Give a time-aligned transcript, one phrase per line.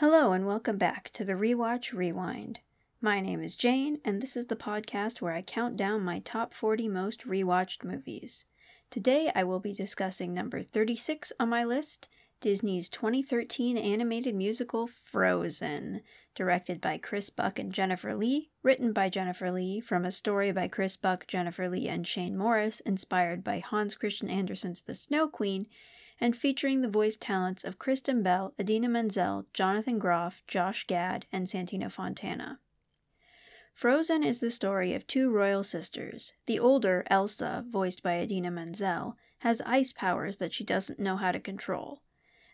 [0.00, 2.60] Hello, and welcome back to the Rewatch Rewind.
[3.00, 6.52] My name is Jane, and this is the podcast where I count down my top
[6.52, 8.44] 40 most rewatched movies.
[8.90, 12.10] Today I will be discussing number 36 on my list
[12.42, 16.02] Disney's 2013 animated musical Frozen,
[16.34, 20.68] directed by Chris Buck and Jennifer Lee, written by Jennifer Lee, from a story by
[20.68, 25.66] Chris Buck, Jennifer Lee, and Shane Morris, inspired by Hans Christian Andersen's The Snow Queen,
[26.20, 31.46] and featuring the voice talents of Kristen Bell, Idina Menzel, Jonathan Groff, Josh Gad, and
[31.46, 32.60] Santino Fontana.
[33.74, 36.32] Frozen is the story of two royal sisters.
[36.46, 41.30] The older, Elsa, voiced by Idina Menzel, has ice powers that she doesn't know how
[41.32, 42.00] to control.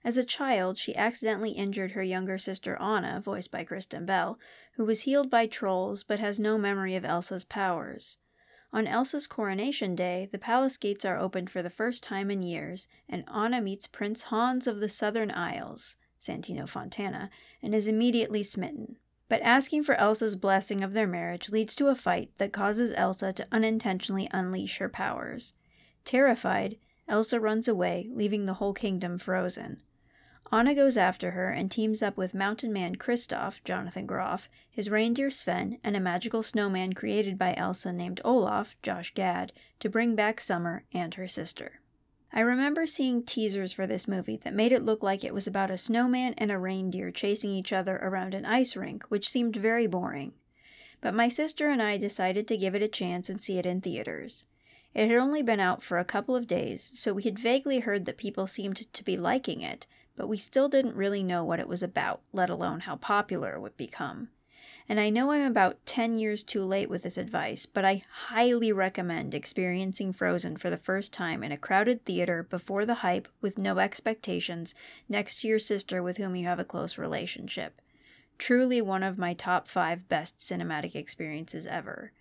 [0.05, 4.37] As a child, she accidentally injured her younger sister Anna, voiced by Kristen Bell,
[4.73, 8.19] who was healed by trolls but has no memory of Elsa's powers.
[8.75, 12.89] On Elsa's coronation day, the palace gates are opened for the first time in years,
[13.07, 17.29] and Anna meets Prince Hans of the Southern Isles, Santino Fontana,
[17.63, 18.97] and is immediately smitten.
[19.29, 23.35] But asking for Elsa's blessing of their marriage leads to a fight that causes Elsa
[23.35, 25.53] to unintentionally unleash her powers.
[26.07, 29.83] Terrified, Elsa runs away, leaving the whole kingdom frozen.
[30.55, 35.31] Anna goes after her and teams up with mountain man Kristoff, Jonathan Groff, his reindeer
[35.31, 40.43] Sven, and a magical snowman created by Elsa named Olaf, Josh Gad, to bring back
[40.43, 41.81] Summer and her sister.
[42.35, 45.71] I remember seeing teasers for this movie that made it look like it was about
[45.71, 49.87] a snowman and a reindeer chasing each other around an ice rink, which seemed very
[49.87, 50.35] boring.
[51.01, 53.81] But my sister and I decided to give it a chance and see it in
[53.81, 54.45] theaters.
[54.95, 58.05] It had only been out for a couple of days, so we had vaguely heard
[58.05, 59.87] that people seemed to be liking it,
[60.23, 63.61] but we still didn't really know what it was about, let alone how popular it
[63.61, 64.29] would become.
[64.89, 68.71] And I know I'm about 10 years too late with this advice, but I highly
[68.71, 73.59] recommend experiencing Frozen for the first time in a crowded theater before the hype with
[73.59, 74.77] no expectations
[75.09, 77.81] next to your sister with whom you have a close relationship.
[78.39, 82.13] Truly one of my top 5 best cinematic experiences ever.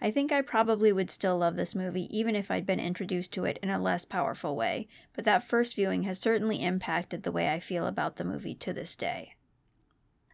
[0.00, 3.44] I think I probably would still love this movie even if I'd been introduced to
[3.44, 7.52] it in a less powerful way, but that first viewing has certainly impacted the way
[7.52, 9.34] I feel about the movie to this day.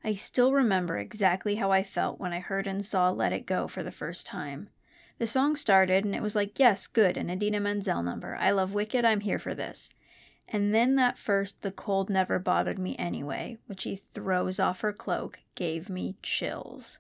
[0.02, 3.68] I still remember exactly how I felt when I heard and saw Let It Go
[3.68, 4.70] for the first time.
[5.18, 8.36] The song started and it was like, yes, good, an Idina Menzel number.
[8.36, 9.92] I love Wicked, I'm here for this.
[10.48, 14.92] And then that first, the cold never bothered me anyway, which he throws off her
[14.92, 16.98] cloak, gave me chills.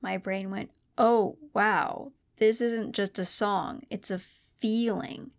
[0.00, 5.30] My brain went, oh, wow, this isn't just a song, it's a feeling.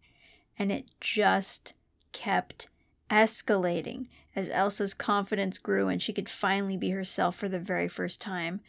[0.58, 1.74] And it just
[2.12, 2.68] kept
[3.10, 8.22] escalating as Elsa's confidence grew and she could finally be herself for the very first
[8.22, 8.62] time.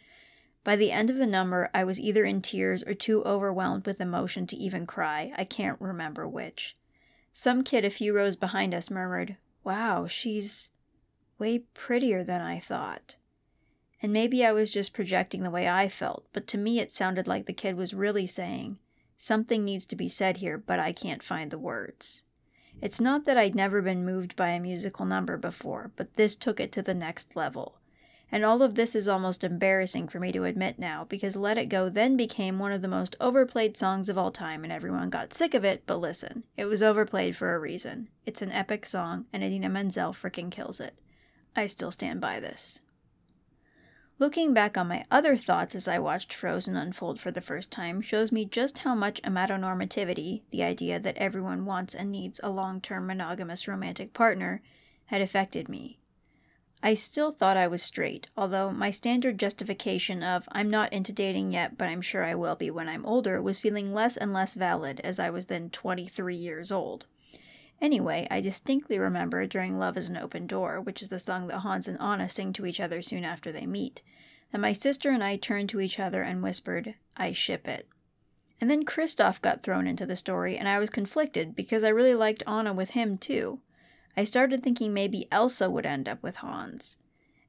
[0.62, 4.00] By the end of the number, I was either in tears or too overwhelmed with
[4.00, 5.32] emotion to even cry.
[5.36, 6.76] I can't remember which.
[7.32, 10.70] Some kid a few rows behind us murmured, Wow, she's
[11.38, 13.16] way prettier than I thought.
[14.02, 17.28] And maybe I was just projecting the way I felt, but to me it sounded
[17.28, 18.78] like the kid was really saying,
[19.16, 22.22] Something needs to be said here, but I can't find the words.
[22.80, 26.58] It's not that I'd never been moved by a musical number before, but this took
[26.58, 27.76] it to the next level.
[28.32, 31.66] And all of this is almost embarrassing for me to admit now, because Let It
[31.68, 35.34] Go then became one of the most overplayed songs of all time, and everyone got
[35.34, 38.08] sick of it, but listen, it was overplayed for a reason.
[38.24, 40.94] It's an epic song, and Idina Menzel fricking kills it.
[41.56, 42.80] I still stand by this.
[44.20, 48.02] Looking back on my other thoughts as I watched Frozen unfold for the first time
[48.02, 52.82] shows me just how much amatonormativity, the idea that everyone wants and needs a long
[52.82, 54.60] term monogamous romantic partner,
[55.06, 55.98] had affected me.
[56.82, 61.52] I still thought I was straight, although my standard justification of I'm not into dating
[61.52, 64.54] yet, but I'm sure I will be when I'm older was feeling less and less
[64.54, 67.06] valid as I was then 23 years old.
[67.80, 71.60] Anyway, I distinctly remember during Love is an Open Door, which is the song that
[71.60, 74.02] Hans and Anna sing to each other soon after they meet,
[74.52, 77.88] that my sister and I turned to each other and whispered, I ship it.
[78.60, 82.14] And then Kristoff got thrown into the story, and I was conflicted because I really
[82.14, 83.60] liked Anna with him too.
[84.16, 86.98] I started thinking maybe Elsa would end up with Hans.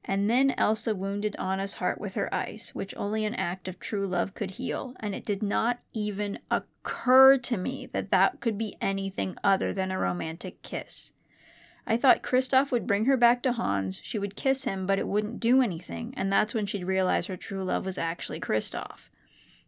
[0.04, 4.08] And then Elsa wounded Anna's heart with her ice, which only an act of true
[4.08, 8.76] love could heal, and it did not even occur to me that that could be
[8.82, 11.14] anything other than a romantic kiss.
[11.86, 15.08] I thought Kristoff would bring her back to Hans, she would kiss him, but it
[15.08, 19.09] wouldn't do anything, and that's when she'd realize her true love was actually Kristoff.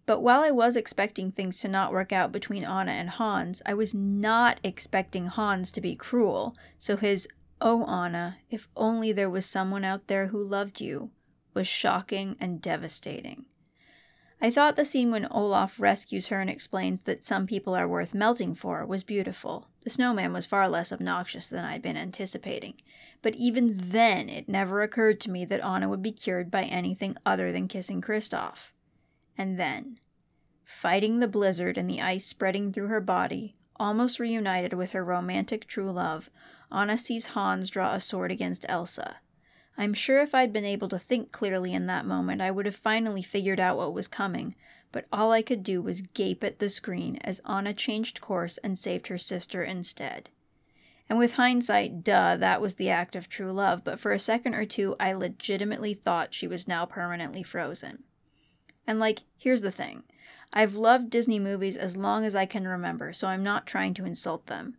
[0.05, 3.73] But while I was expecting things to not work out between Anna and Hans, I
[3.73, 7.27] was not expecting Hans to be cruel, so his
[7.65, 11.11] Oh, Anna, if only there was someone out there who loved you,
[11.53, 13.45] was shocking and devastating.
[14.41, 18.13] I thought the scene when Olaf rescues her and explains that some people are worth
[18.13, 19.69] melting for was beautiful.
[19.83, 22.73] The snowman was far less obnoxious than I'd been anticipating,
[23.21, 27.15] but even then it never occurred to me that Anna would be cured by anything
[27.25, 28.73] other than kissing Kristoff.
[29.37, 30.01] And then,
[30.65, 35.65] fighting the blizzard and the ice spreading through her body, almost reunited with her romantic
[35.65, 36.29] true love,
[36.73, 39.17] Anna sees Hans draw a sword against Elsa.
[39.77, 42.75] I'm sure if I'd been able to think clearly in that moment, I would have
[42.75, 44.55] finally figured out what was coming,
[44.91, 48.77] but all I could do was gape at the screen as Anna changed course and
[48.77, 50.29] saved her sister instead.
[51.09, 54.55] And with hindsight, duh, that was the act of true love, but for a second
[54.55, 58.03] or two, I legitimately thought she was now permanently frozen.
[58.87, 60.03] And like, here's the thing
[60.51, 64.05] I've loved Disney movies as long as I can remember, so I'm not trying to
[64.05, 64.77] insult them.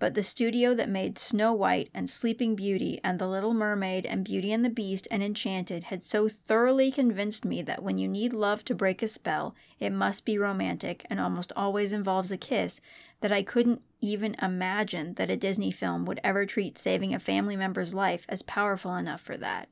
[0.00, 4.24] But the studio that made Snow White and Sleeping Beauty and The Little Mermaid and
[4.24, 8.32] Beauty and the Beast and Enchanted had so thoroughly convinced me that when you need
[8.32, 12.80] love to break a spell, it must be romantic and almost always involves a kiss
[13.20, 17.54] that I couldn't even imagine that a Disney film would ever treat saving a family
[17.54, 19.68] member's life as powerful enough for that.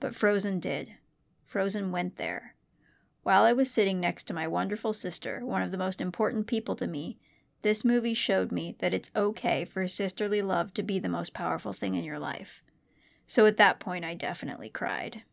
[0.00, 0.96] But Frozen did.
[1.46, 2.54] Frozen went there.
[3.22, 6.76] While I was sitting next to my wonderful sister, one of the most important people
[6.76, 7.16] to me,
[7.66, 11.72] this movie showed me that it's okay for sisterly love to be the most powerful
[11.72, 12.62] thing in your life.
[13.26, 15.24] So at that point, I definitely cried.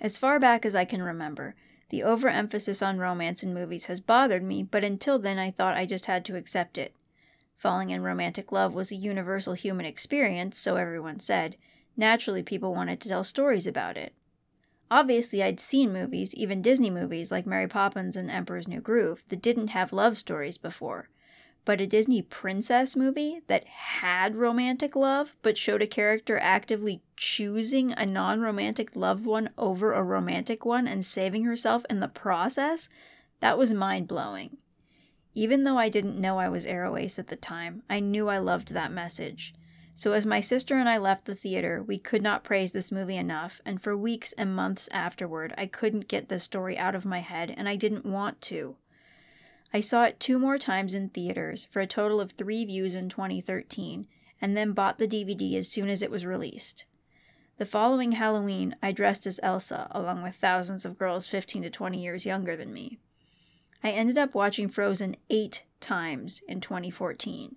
[0.00, 1.56] As far back as I can remember,
[1.88, 5.84] the overemphasis on romance in movies has bothered me, but until then I thought I
[5.84, 6.94] just had to accept it.
[7.56, 11.56] Falling in romantic love was a universal human experience, so everyone said.
[11.96, 14.14] Naturally, people wanted to tell stories about it.
[14.90, 19.40] Obviously, I'd seen movies, even Disney movies like Mary Poppins and Emperor's New Groove, that
[19.40, 21.08] didn't have love stories before.
[21.64, 27.92] But a Disney princess movie that had romantic love, but showed a character actively choosing
[27.92, 32.88] a non romantic loved one over a romantic one and saving herself in the process,
[33.38, 34.56] that was mind blowing.
[35.34, 38.74] Even though I didn't know I was Ace at the time, I knew I loved
[38.74, 39.54] that message.
[40.00, 43.18] So, as my sister and I left the theater, we could not praise this movie
[43.18, 47.18] enough, and for weeks and months afterward, I couldn't get the story out of my
[47.18, 48.76] head, and I didn't want to.
[49.74, 53.10] I saw it two more times in theaters, for a total of three views in
[53.10, 54.06] 2013,
[54.40, 56.86] and then bought the DVD as soon as it was released.
[57.58, 62.02] The following Halloween, I dressed as Elsa, along with thousands of girls 15 to 20
[62.02, 63.00] years younger than me.
[63.84, 67.56] I ended up watching Frozen eight times in 2014.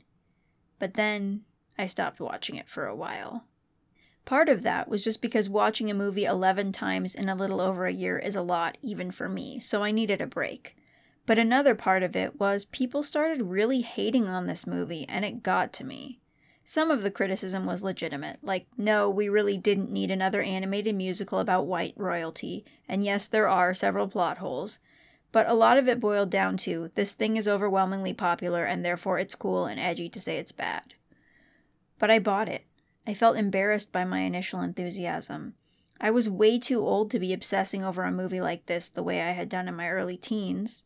[0.78, 1.46] But then
[1.78, 3.46] I stopped watching it for a while.
[4.26, 7.86] Part of that was just because watching a movie 11 times in a little over
[7.86, 10.78] a year is a lot, even for me, so I needed a break.
[11.26, 15.44] But another part of it was people started really hating on this movie, and it
[15.44, 16.20] got to me.
[16.66, 21.40] Some of the criticism was legitimate, like, no, we really didn't need another animated musical
[21.40, 24.80] about white royalty, and yes, there are several plot holes.
[25.34, 29.20] But a lot of it boiled down to this thing is overwhelmingly popular, and therefore
[29.20, 30.94] it's cool and edgy to say it's bad.
[32.00, 32.66] But I bought it.
[33.06, 35.56] I felt embarrassed by my initial enthusiasm.
[36.00, 39.22] I was way too old to be obsessing over a movie like this the way
[39.22, 40.84] I had done in my early teens.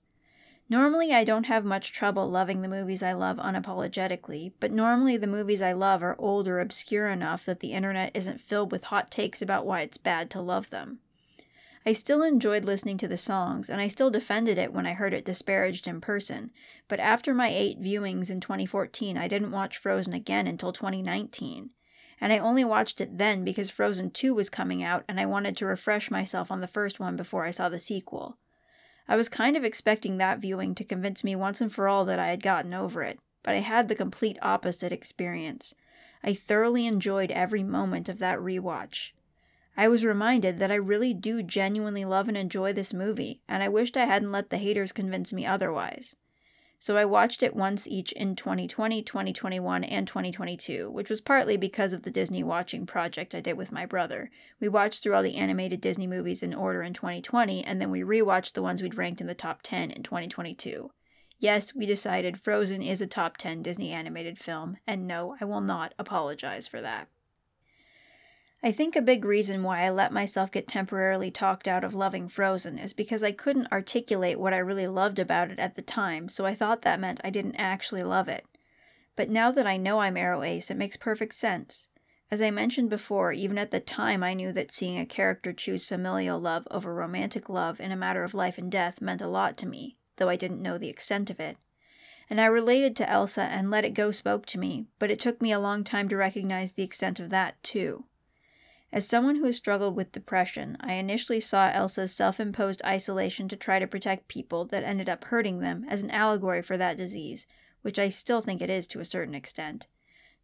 [0.70, 5.26] Normally, I don't have much trouble loving the movies I love unapologetically, but normally the
[5.26, 9.10] movies I love are old or obscure enough that the internet isn't filled with hot
[9.10, 11.00] takes about why it's bad to love them.
[11.88, 15.14] I still enjoyed listening to the songs, and I still defended it when I heard
[15.14, 16.52] it disparaged in person,
[16.90, 21.70] but after my eight viewings in 2014, I didn't watch Frozen again until 2019.
[22.20, 25.56] And I only watched it then because Frozen 2 was coming out and I wanted
[25.56, 28.38] to refresh myself on the first one before I saw the sequel.
[29.08, 32.20] I was kind of expecting that viewing to convince me once and for all that
[32.20, 35.74] I had gotten over it, but I had the complete opposite experience.
[36.22, 39.12] I thoroughly enjoyed every moment of that rewatch.
[39.80, 43.70] I was reminded that I really do genuinely love and enjoy this movie, and I
[43.70, 46.16] wished I hadn't let the haters convince me otherwise.
[46.80, 51.94] So I watched it once each in 2020, 2021, and 2022, which was partly because
[51.94, 54.32] of the Disney watching project I did with my brother.
[54.60, 58.02] We watched through all the animated Disney movies in order in 2020, and then we
[58.02, 60.90] rewatched the ones we'd ranked in the top 10 in 2022.
[61.38, 65.62] Yes, we decided Frozen is a top 10 Disney animated film, and no, I will
[65.62, 67.10] not apologize for that.
[68.68, 72.28] I think a big reason why I let myself get temporarily talked out of loving
[72.28, 76.28] Frozen is because I couldn't articulate what I really loved about it at the time,
[76.28, 78.46] so I thought that meant I didn't actually love it.
[79.16, 81.88] But now that I know I'm Aroace, it makes perfect sense.
[82.30, 85.86] As I mentioned before, even at the time I knew that seeing a character choose
[85.86, 89.56] familial love over romantic love in a matter of life and death meant a lot
[89.60, 91.56] to me, though I didn't know the extent of it.
[92.30, 95.42] And I related to Elsa and Let It Go spoke to me, but it took
[95.42, 98.04] me a long time to recognize the extent of that, too.
[98.98, 103.56] As someone who has struggled with depression, I initially saw Elsa's self imposed isolation to
[103.56, 107.46] try to protect people that ended up hurting them as an allegory for that disease,
[107.84, 109.86] which I still think it is to a certain extent.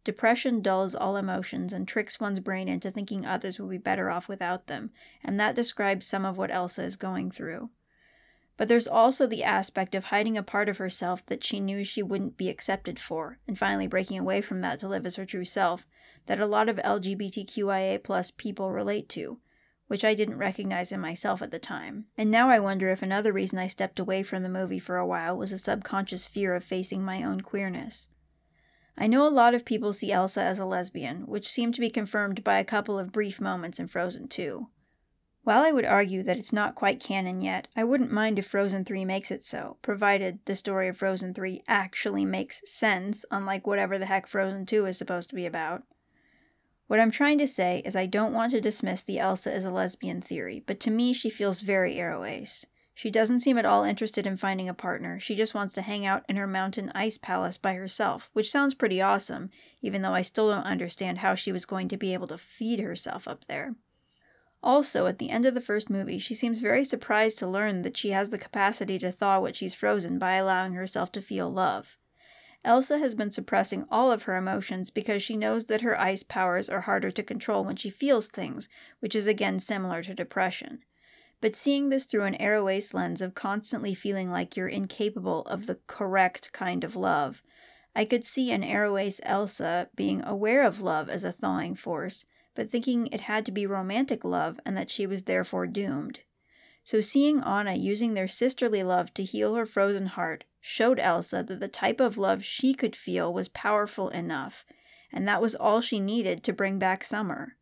[0.04, 4.28] Depression dulls all emotions and tricks one's brain into thinking others will be better off
[4.28, 4.92] without them,
[5.24, 7.70] and that describes some of what Elsa is going through.
[8.56, 12.04] But there's also the aspect of hiding a part of herself that she knew she
[12.04, 15.44] wouldn't be accepted for, and finally breaking away from that to live as her true
[15.44, 15.88] self,
[16.26, 19.38] that a lot of LGBTQIA plus people relate to,
[19.86, 22.06] which I didn't recognize in myself at the time.
[22.16, 25.06] And now I wonder if another reason I stepped away from the movie for a
[25.06, 28.08] while was a subconscious fear of facing my own queerness.
[28.96, 31.90] I know a lot of people see Elsa as a lesbian, which seemed to be
[31.90, 34.68] confirmed by a couple of brief moments in Frozen 2.
[35.42, 38.86] While I would argue that it's not quite canon yet, I wouldn't mind if Frozen
[38.86, 43.98] 3 makes it so, provided the story of Frozen 3 actually makes sense, unlike whatever
[43.98, 45.82] the heck Frozen 2 is supposed to be about.
[46.86, 49.70] What I'm trying to say is I don't want to dismiss the Elsa as a
[49.70, 52.66] lesbian theory, but to me she feels very Ace.
[52.94, 56.06] She doesn't seem at all interested in finding a partner, she just wants to hang
[56.06, 59.50] out in her mountain ice palace by herself, which sounds pretty awesome,
[59.82, 62.78] even though I still don't understand how she was going to be able to feed
[62.80, 63.74] herself up there.
[64.62, 67.96] Also, at the end of the first movie, she seems very surprised to learn that
[67.96, 71.98] she has the capacity to thaw what she's frozen by allowing herself to feel love.
[72.64, 76.70] Elsa has been suppressing all of her emotions because she knows that her ice powers
[76.70, 78.68] are harder to control when she feels things,
[79.00, 80.82] which is again similar to depression.
[81.42, 85.78] But seeing this through an Ace lens of constantly feeling like you're incapable of the
[85.86, 87.42] correct kind of love,
[87.94, 92.70] I could see an Ace Elsa being aware of love as a thawing force, but
[92.70, 96.20] thinking it had to be romantic love and that she was therefore doomed.
[96.82, 101.60] So seeing Anna using their sisterly love to heal her frozen heart showed Elsa that
[101.60, 104.64] the type of love she could feel was powerful enough,
[105.12, 107.58] and that was all she needed to bring back summer.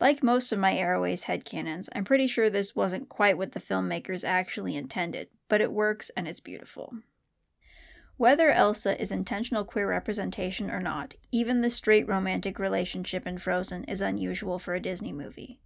[0.00, 4.24] Like most of my Aroace headcanons, I'm pretty sure this wasn't quite what the filmmakers
[4.24, 6.94] actually intended, but it works and it's beautiful.
[8.16, 13.84] Whether Elsa is intentional queer representation or not, even the straight romantic relationship in Frozen
[13.84, 15.60] is unusual for a Disney movie.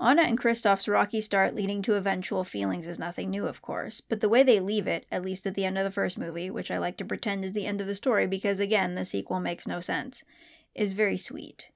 [0.00, 4.20] Anna and Kristoff's rocky start leading to eventual feelings is nothing new, of course, but
[4.20, 6.70] the way they leave it, at least at the end of the first movie, which
[6.70, 9.66] I like to pretend is the end of the story because, again, the sequel makes
[9.66, 10.22] no sense,
[10.72, 11.70] is very sweet.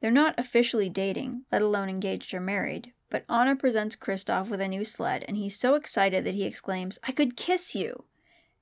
[0.00, 4.68] They're not officially dating, let alone engaged or married, but Anna presents Kristoff with a
[4.68, 8.04] new sled, and he's so excited that he exclaims, I could kiss you!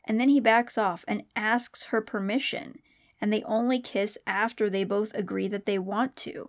[0.06, 2.78] And then he backs off and asks her permission,
[3.20, 6.48] and they only kiss after they both agree that they want to.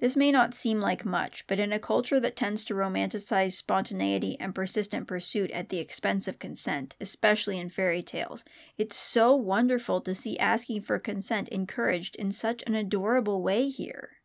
[0.00, 4.36] This may not seem like much, but in a culture that tends to romanticize spontaneity
[4.38, 8.44] and persistent pursuit at the expense of consent, especially in fairy tales,
[8.76, 14.18] it's so wonderful to see asking for consent encouraged in such an adorable way here.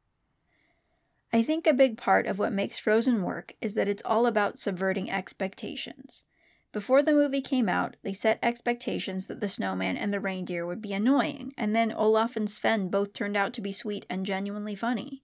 [1.35, 4.59] I think a big part of what makes Frozen work is that it's all about
[4.59, 6.23] subverting expectations.
[6.71, 10.83] Before the movie came out, they set expectations that the snowman and the reindeer would
[10.83, 14.75] be annoying, and then Olaf and Sven both turned out to be sweet and genuinely
[14.75, 15.23] funny.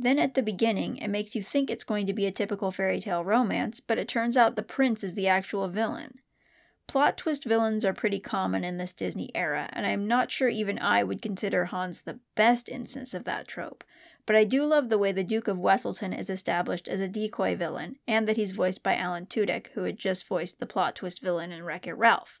[0.00, 3.00] Then at the beginning, it makes you think it's going to be a typical fairy
[3.00, 6.20] tale romance, but it turns out the prince is the actual villain.
[6.86, 10.78] Plot twist villains are pretty common in this Disney era, and I'm not sure even
[10.78, 13.82] I would consider Hans the best instance of that trope.
[14.24, 17.56] But I do love the way the Duke of Weselton is established as a decoy
[17.56, 21.20] villain, and that he's voiced by Alan Tudyk, who had just voiced the plot twist
[21.20, 22.40] villain in Wreck It Ralph.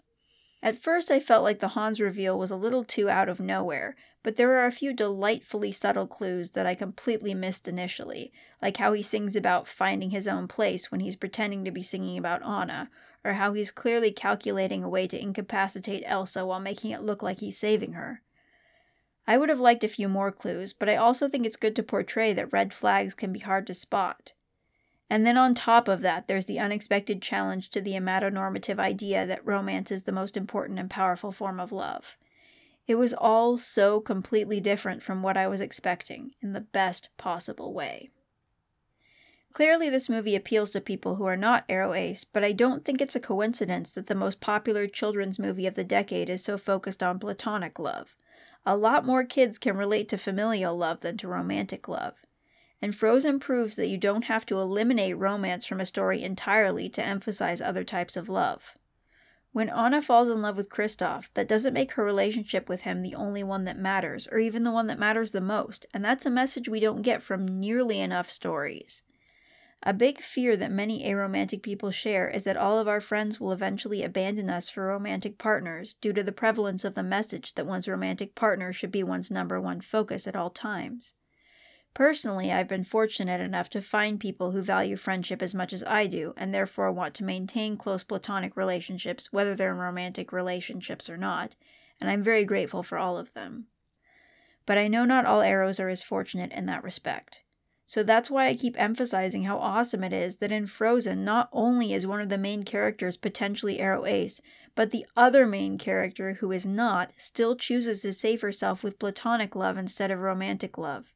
[0.60, 3.94] At first, I felt like the Hans reveal was a little too out of nowhere,
[4.24, 8.92] but there are a few delightfully subtle clues that I completely missed initially, like how
[8.92, 12.90] he sings about finding his own place when he's pretending to be singing about Anna,
[13.24, 17.38] or how he's clearly calculating a way to incapacitate Elsa while making it look like
[17.38, 18.22] he's saving her.
[19.28, 21.82] I would have liked a few more clues, but I also think it's good to
[21.84, 24.32] portray that red flags can be hard to spot.
[25.10, 29.46] And then on top of that, there's the unexpected challenge to the amatonormative idea that
[29.46, 32.16] romance is the most important and powerful form of love.
[32.86, 37.72] It was all so completely different from what I was expecting, in the best possible
[37.72, 38.10] way.
[39.54, 43.16] Clearly, this movie appeals to people who are not Aroace, but I don't think it's
[43.16, 47.18] a coincidence that the most popular children's movie of the decade is so focused on
[47.18, 48.14] platonic love.
[48.64, 52.14] A lot more kids can relate to familial love than to romantic love.
[52.80, 57.04] And Frozen proves that you don't have to eliminate romance from a story entirely to
[57.04, 58.76] emphasize other types of love.
[59.52, 63.14] When Anna falls in love with Kristoff, that doesn't make her relationship with him the
[63.14, 66.30] only one that matters, or even the one that matters the most, and that's a
[66.30, 69.02] message we don't get from nearly enough stories.
[69.82, 73.52] A big fear that many aromantic people share is that all of our friends will
[73.52, 77.88] eventually abandon us for romantic partners due to the prevalence of the message that one's
[77.88, 81.14] romantic partner should be one's number one focus at all times.
[81.98, 86.06] Personally, I've been fortunate enough to find people who value friendship as much as I
[86.06, 91.56] do, and therefore want to maintain close platonic relationships, whether they're romantic relationships or not,
[92.00, 93.66] and I'm very grateful for all of them.
[94.64, 97.42] but I know not all aros are as fortunate in that respect.
[97.88, 101.94] So that's why I keep emphasizing how awesome it is that in Frozen, not only
[101.94, 104.40] is one of the main characters potentially Aroace,
[104.76, 109.56] but the other main character, who is not, still chooses to save herself with platonic
[109.56, 111.12] love instead of romantic love.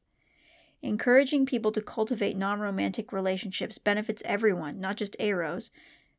[0.84, 5.70] Encouraging people to cultivate non romantic relationships benefits everyone, not just aros,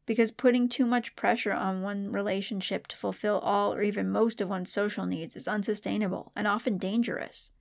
[0.05, 4.47] because putting too much pressure on one relationship to fulfill all or even most of
[4.47, 7.51] one's social needs is unsustainable and often dangerous.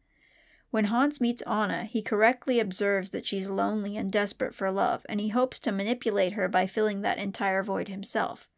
[0.71, 5.21] When Hans meets Anna, he correctly observes that she's lonely and desperate for love, and
[5.21, 8.49] he hopes to manipulate her by filling that entire void himself.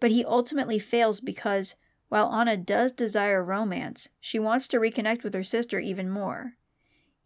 [0.00, 1.76] But he ultimately fails because,
[2.08, 6.56] while Anna does desire romance, she wants to reconnect with her sister even more.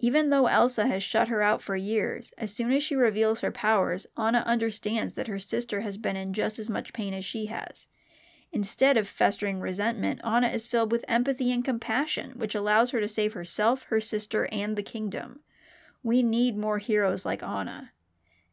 [0.00, 3.50] Even though Elsa has shut her out for years, as soon as she reveals her
[3.50, 7.46] powers, Anna understands that her sister has been in just as much pain as she
[7.46, 7.88] has.
[8.52, 13.08] Instead of festering resentment, Anna is filled with empathy and compassion, which allows her to
[13.08, 15.40] save herself, her sister, and the kingdom.
[16.02, 17.92] We need more heroes like Anna.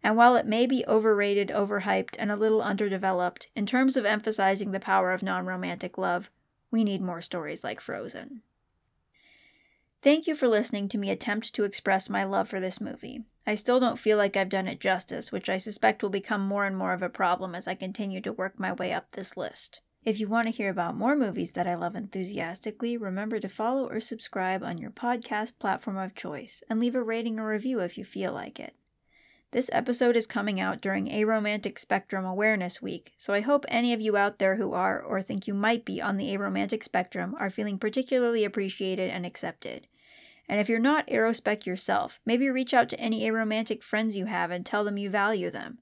[0.04, 4.72] And while it may be overrated, overhyped, and a little underdeveloped, in terms of emphasizing
[4.72, 6.30] the power of non romantic love,
[6.72, 8.42] we need more stories like Frozen.
[10.06, 13.24] Thank you for listening to me attempt to express my love for this movie.
[13.48, 16.64] I still don't feel like I've done it justice, which I suspect will become more
[16.64, 19.82] and more of a problem as I continue to work my way up this list.
[20.04, 23.90] If you want to hear about more movies that I love enthusiastically, remember to follow
[23.90, 27.98] or subscribe on your podcast platform of choice and leave a rating or review if
[27.98, 28.76] you feel like it.
[29.50, 34.02] This episode is coming out during Aromantic Spectrum Awareness Week, so I hope any of
[34.02, 37.50] you out there who are or think you might be on the aromantic spectrum are
[37.50, 39.88] feeling particularly appreciated and accepted.
[40.48, 44.52] And if you're not arospec yourself, maybe reach out to any aromantic friends you have
[44.52, 45.80] and tell them you value them.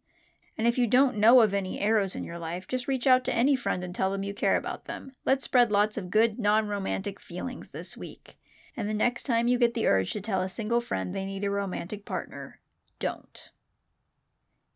[0.57, 3.33] And if you don't know of any aros in your life, just reach out to
[3.33, 5.13] any friend and tell them you care about them.
[5.25, 8.37] Let's spread lots of good, non romantic feelings this week.
[8.77, 11.43] And the next time you get the urge to tell a single friend they need
[11.43, 12.59] a romantic partner,
[12.99, 13.51] don't.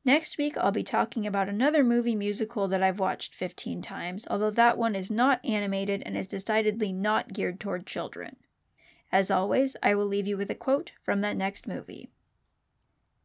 [0.03, 4.51] Next week, I'll be talking about another movie musical that I've watched 15 times, although
[4.51, 8.37] that one is not animated and is decidedly not geared toward children.
[9.11, 12.09] As always, I will leave you with a quote from that next movie.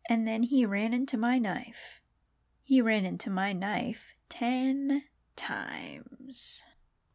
[0.08, 2.00] And then he ran into my knife.
[2.62, 5.04] He ran into my knife ten
[5.36, 6.64] times.